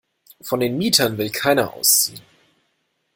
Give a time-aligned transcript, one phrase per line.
[0.41, 2.21] Von den Mietern will keiner ausziehen.